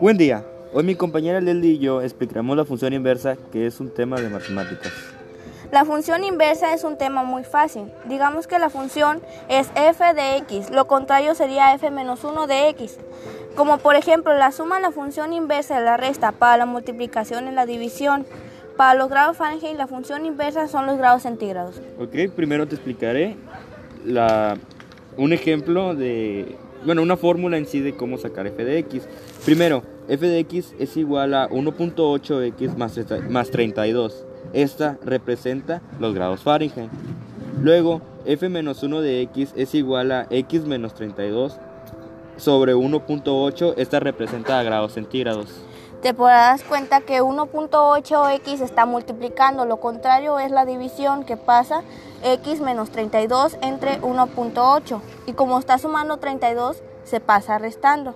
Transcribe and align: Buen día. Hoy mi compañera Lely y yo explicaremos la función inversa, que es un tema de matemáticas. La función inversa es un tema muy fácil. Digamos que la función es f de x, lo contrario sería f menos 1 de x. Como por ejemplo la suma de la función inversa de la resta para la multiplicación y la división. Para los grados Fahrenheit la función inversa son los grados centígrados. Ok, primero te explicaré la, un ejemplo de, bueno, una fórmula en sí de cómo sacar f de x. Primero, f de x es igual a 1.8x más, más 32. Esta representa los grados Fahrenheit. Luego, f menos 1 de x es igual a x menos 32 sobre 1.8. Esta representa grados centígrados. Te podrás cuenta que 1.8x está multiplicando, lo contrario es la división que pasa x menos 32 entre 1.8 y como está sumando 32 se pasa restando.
Buen 0.00 0.18
día. 0.18 0.44
Hoy 0.72 0.84
mi 0.84 0.94
compañera 0.94 1.40
Lely 1.40 1.68
y 1.68 1.78
yo 1.78 2.02
explicaremos 2.02 2.56
la 2.56 2.64
función 2.64 2.92
inversa, 2.92 3.36
que 3.52 3.66
es 3.66 3.80
un 3.80 3.90
tema 3.90 4.20
de 4.20 4.28
matemáticas. 4.28 4.92
La 5.72 5.84
función 5.84 6.22
inversa 6.22 6.74
es 6.74 6.84
un 6.84 6.96
tema 6.96 7.24
muy 7.24 7.44
fácil. 7.44 7.84
Digamos 8.08 8.46
que 8.46 8.58
la 8.58 8.70
función 8.70 9.20
es 9.48 9.68
f 9.74 10.14
de 10.14 10.36
x, 10.38 10.70
lo 10.70 10.86
contrario 10.86 11.34
sería 11.34 11.74
f 11.74 11.90
menos 11.90 12.24
1 12.24 12.46
de 12.46 12.68
x. 12.70 12.98
Como 13.56 13.78
por 13.78 13.96
ejemplo 13.96 14.34
la 14.34 14.52
suma 14.52 14.76
de 14.76 14.82
la 14.82 14.90
función 14.90 15.32
inversa 15.32 15.78
de 15.78 15.84
la 15.84 15.96
resta 15.96 16.32
para 16.32 16.58
la 16.58 16.66
multiplicación 16.66 17.48
y 17.48 17.52
la 17.52 17.66
división. 17.66 18.26
Para 18.76 18.94
los 18.94 19.08
grados 19.08 19.38
Fahrenheit 19.38 19.76
la 19.76 19.86
función 19.86 20.26
inversa 20.26 20.68
son 20.68 20.86
los 20.86 20.98
grados 20.98 21.22
centígrados. 21.22 21.80
Ok, 21.98 22.30
primero 22.34 22.68
te 22.68 22.74
explicaré 22.74 23.36
la, 24.04 24.58
un 25.16 25.32
ejemplo 25.32 25.94
de, 25.94 26.56
bueno, 26.84 27.02
una 27.02 27.16
fórmula 27.16 27.56
en 27.56 27.66
sí 27.66 27.80
de 27.80 27.94
cómo 27.94 28.18
sacar 28.18 28.46
f 28.46 28.64
de 28.64 28.78
x. 28.78 29.08
Primero, 29.44 29.82
f 30.08 30.26
de 30.26 30.38
x 30.40 30.74
es 30.78 30.96
igual 30.96 31.34
a 31.34 31.48
1.8x 31.48 32.76
más, 32.76 32.98
más 33.28 33.50
32. 33.50 34.24
Esta 34.52 34.98
representa 35.04 35.82
los 36.00 36.14
grados 36.14 36.42
Fahrenheit. 36.42 36.90
Luego, 37.62 38.02
f 38.24 38.48
menos 38.48 38.82
1 38.82 39.00
de 39.00 39.22
x 39.22 39.52
es 39.56 39.74
igual 39.74 40.12
a 40.12 40.26
x 40.30 40.64
menos 40.66 40.94
32 40.94 41.58
sobre 42.36 42.74
1.8. 42.74 43.74
Esta 43.76 44.00
representa 44.00 44.62
grados 44.62 44.92
centígrados. 44.92 45.48
Te 46.02 46.12
podrás 46.14 46.62
cuenta 46.62 47.00
que 47.00 47.22
1.8x 47.22 48.60
está 48.60 48.84
multiplicando, 48.86 49.64
lo 49.64 49.78
contrario 49.78 50.38
es 50.38 50.50
la 50.50 50.66
división 50.66 51.24
que 51.24 51.36
pasa 51.36 51.82
x 52.22 52.60
menos 52.60 52.90
32 52.90 53.56
entre 53.62 54.00
1.8 54.02 55.00
y 55.26 55.32
como 55.32 55.58
está 55.58 55.78
sumando 55.78 56.18
32 56.18 56.82
se 57.04 57.20
pasa 57.20 57.58
restando. 57.58 58.14